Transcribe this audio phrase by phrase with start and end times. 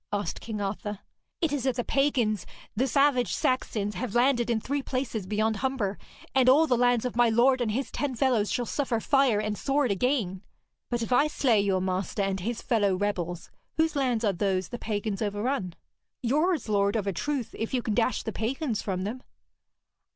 [0.11, 0.97] asked King Arthur.
[1.41, 5.99] 'It is that the pagans, the savage Saxons, have landed in three places beyond Humber,
[6.33, 9.55] and all the lands of my lord and his ten fellows shall suffer fire and
[9.55, 10.41] sword again.'
[10.89, 14.79] 'But if I slay your master and his fellow rebels, whose lands are those the
[14.79, 15.75] pagans overrun?'
[16.23, 19.21] 'Yours, lord, of a truth, if you can dash the pagans from them.'